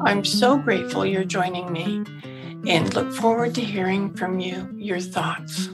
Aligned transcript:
I'm 0.00 0.24
so 0.24 0.58
grateful 0.58 1.06
you're 1.06 1.24
joining 1.24 1.72
me 1.72 2.04
and 2.66 2.92
look 2.94 3.12
forward 3.12 3.54
to 3.54 3.60
hearing 3.60 4.14
from 4.14 4.40
you 4.40 4.68
your 4.76 4.98
thoughts. 5.00 5.68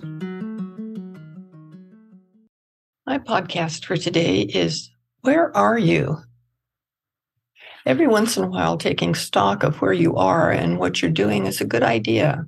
My 3.06 3.18
podcast 3.18 3.84
for 3.84 3.96
today 3.96 4.42
is 4.42 4.90
Where 5.22 5.56
Are 5.56 5.78
You? 5.78 6.18
Every 7.86 8.06
once 8.06 8.36
in 8.36 8.44
a 8.44 8.48
while, 8.48 8.76
taking 8.76 9.14
stock 9.14 9.62
of 9.62 9.80
where 9.80 9.92
you 9.92 10.16
are 10.16 10.50
and 10.50 10.78
what 10.78 11.00
you're 11.00 11.10
doing 11.10 11.46
is 11.46 11.60
a 11.60 11.66
good 11.66 11.82
idea. 11.82 12.46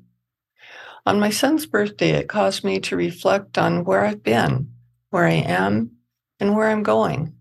On 1.06 1.18
my 1.18 1.30
son's 1.30 1.66
birthday, 1.66 2.10
it 2.10 2.28
caused 2.28 2.64
me 2.64 2.80
to 2.80 2.96
reflect 2.96 3.56
on 3.56 3.84
where 3.84 4.04
I've 4.04 4.22
been, 4.22 4.70
where 5.10 5.24
I 5.24 5.42
am, 5.46 5.92
and 6.38 6.54
where 6.54 6.68
I'm 6.68 6.82
going. 6.82 7.34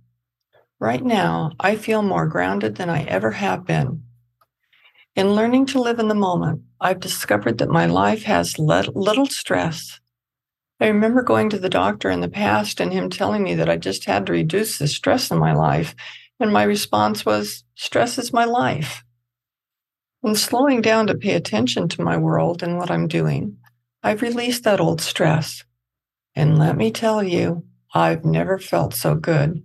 Right 0.80 1.04
now, 1.04 1.52
I 1.60 1.76
feel 1.76 2.02
more 2.02 2.28
grounded 2.28 2.76
than 2.76 2.90
I 2.90 3.04
ever 3.04 3.32
have 3.32 3.66
been. 3.66 4.04
In 5.14 5.36
learning 5.36 5.66
to 5.68 5.82
live 5.82 6.00
in 6.00 6.08
the 6.08 6.16
moment, 6.16 6.62
I've 6.80 7.02
discovered 7.02 7.58
that 7.58 7.70
my 7.70 7.86
life 7.86 8.24
has 8.24 8.58
little 8.58 9.26
stress. 9.26 10.00
I 10.80 10.88
remember 10.88 11.22
going 11.22 11.50
to 11.50 11.60
the 11.60 11.70
doctor 11.70 12.10
in 12.10 12.22
the 12.22 12.30
past 12.30 12.80
and 12.80 12.94
him 12.94 13.10
telling 13.10 13.44
me 13.44 13.56
that 13.56 13.70
I 13.70 13.76
just 13.76 14.06
had 14.06 14.26
to 14.26 14.32
reduce 14.32 14.78
the 14.78 14.88
stress 14.88 15.30
in 15.30 15.38
my 15.38 15.54
life. 15.54 15.96
And 16.40 16.54
my 16.54 16.64
response 16.64 17.26
was, 17.26 17.66
stress 17.76 18.18
is 18.18 18.32
my 18.32 18.46
life. 18.46 19.04
In 20.24 20.34
slowing 20.34 20.82
down 20.82 21.08
to 21.08 21.16
pay 21.16 21.34
attention 21.34 21.90
to 21.90 22.02
my 22.02 22.16
world 22.16 22.64
and 22.64 22.78
what 22.78 22.90
I'm 22.90 23.08
doing, 23.08 23.58
I've 24.02 24.22
released 24.22 24.64
that 24.64 24.80
old 24.80 25.02
stress. 25.02 25.66
And 26.36 26.58
let 26.58 26.78
me 26.78 26.90
tell 26.90 27.22
you, 27.22 27.66
I've 27.94 28.24
never 28.24 28.58
felt 28.58 28.94
so 28.94 29.16
good 29.16 29.62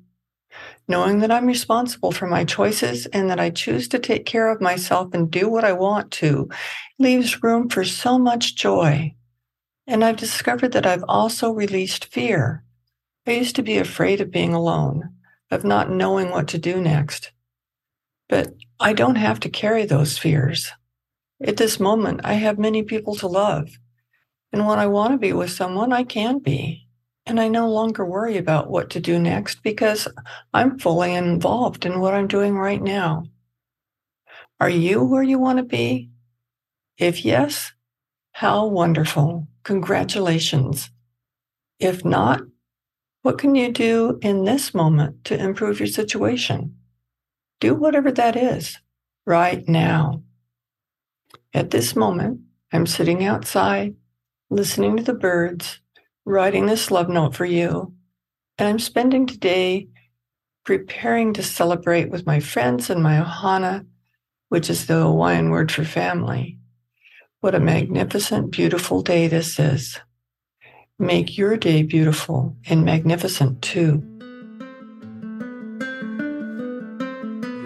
knowing 0.89 1.19
that 1.20 1.31
I'm 1.31 1.47
responsible 1.47 2.12
for 2.12 2.27
my 2.27 2.45
choices 2.45 3.06
and 3.06 3.31
that 3.31 3.41
I 3.41 3.51
choose 3.51 3.89
to 3.89 3.98
take 3.98 4.25
care 4.25 4.48
of 4.48 4.61
myself 4.61 5.12
and 5.15 5.31
do 5.31 5.48
what 5.48 5.65
I 5.65 5.73
want 5.73 6.11
to 6.12 6.48
leaves 6.98 7.43
room 7.43 7.69
for 7.69 7.84
so 7.84 8.19
much 8.19 8.56
joy. 8.56 9.15
And 9.87 10.05
I've 10.05 10.17
discovered 10.17 10.73
that 10.73 10.87
I've 10.87 11.05
also 11.09 11.51
released 11.51 12.06
fear. 12.06 12.65
I 13.27 13.33
used 13.33 13.56
to 13.56 13.62
be 13.62 13.78
afraid 13.78 14.20
of 14.20 14.31
being 14.31 14.55
alone, 14.55 15.11
of 15.51 15.65
not 15.65 15.91
knowing 15.91 16.31
what 16.31 16.48
to 16.48 16.59
do 16.59 16.81
next. 16.81 17.33
But 18.28 18.55
I 18.81 18.93
don't 18.93 19.17
have 19.17 19.41
to 19.41 19.48
carry 19.48 19.84
those 19.84 20.19
fears. 20.19 20.71
At 21.41 21.56
this 21.56 21.78
moment, 21.78 22.21
I 22.25 22.34
have 22.34 22.59
many 22.59 22.83
people 22.83 23.15
to 23.17 23.27
love. 23.27 23.71
And 24.53 24.67
when 24.67 24.78
I 24.78 24.87
want 24.87 25.12
to 25.12 25.19
be 25.19 25.33
with 25.33 25.50
someone, 25.50 25.93
I 25.93 26.03
can 26.05 26.39
be. 26.39 26.86
And 27.27 27.41
I 27.41 27.49
no 27.49 27.69
longer 27.69 28.07
worry 28.07 28.37
about 28.37 28.71
what 28.71 28.91
to 28.91 29.01
do 29.01 29.19
next 29.19 29.63
because 29.63 30.07
I'm 30.55 30.79
fully 30.79 31.13
involved 31.13 31.85
in 31.85 32.01
what 32.01 32.15
I'm 32.15 32.29
doing 32.29 32.57
right 32.57 32.81
now. 32.81 33.25
Are 34.61 34.71
you 34.71 35.03
where 35.03 35.25
you 35.25 35.39
want 35.39 35.59
to 35.59 35.65
be? 35.65 36.11
If 36.99 37.25
yes, 37.25 37.73
how 38.33 38.67
wonderful. 38.67 39.49
Congratulations. 39.65 40.91
If 41.81 42.05
not, 42.05 42.43
what 43.23 43.39
can 43.39 43.56
you 43.56 43.73
do 43.73 44.19
in 44.23 44.45
this 44.45 44.73
moment 44.73 45.25
to 45.25 45.37
improve 45.37 45.81
your 45.81 45.89
situation? 45.89 46.77
Do 47.59 47.75
whatever 47.75 48.12
that 48.12 48.37
is 48.37 48.79
right 49.27 49.69
now. 49.69 50.23
At 51.53 51.71
this 51.71 51.97
moment, 51.97 52.43
I'm 52.73 52.87
sitting 52.87 53.25
outside, 53.25 53.97
listening 54.49 54.97
to 54.99 55.03
the 55.03 55.15
birds, 55.15 55.81
writing 56.26 56.66
this 56.66 56.91
love 56.91 57.09
note 57.09 57.34
for 57.34 57.47
you. 57.47 57.94
And 58.59 58.69
I'm 58.69 58.78
spending 58.78 59.26
today 59.26 59.88
preparing 60.64 61.32
to 61.34 61.42
celebrate 61.42 62.10
with 62.10 62.26
my 62.26 62.41
friends 62.41 62.91
and 62.91 63.03
my 63.03 63.22
ohana, 63.22 63.87
which 64.48 64.69
is 64.69 64.87
the 64.87 64.94
Hawaiian 64.94 65.50
word 65.50 65.70
for 65.70 65.84
family. 65.84 66.59
What 67.41 67.54
a 67.54 67.60
magnificent, 67.60 68.50
beautiful 68.50 69.03
day 69.03 69.28
this 69.28 69.59
is. 69.60 70.00
Make 70.98 71.38
your 71.38 71.56
day 71.56 71.82
beautiful 71.84 72.56
and 72.69 72.84
magnificent 72.84 73.62
too. 73.62 73.98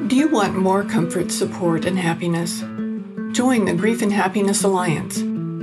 Do 0.09 0.17
you 0.17 0.29
want 0.29 0.57
more 0.57 0.85
comfort, 0.85 1.31
support, 1.31 1.87
and 1.87 1.99
happiness? 1.99 2.61
Join 3.33 3.65
the 3.65 3.75
Grief 3.75 4.03
and 4.03 4.13
Happiness 4.13 4.65
Alliance. 4.65 5.30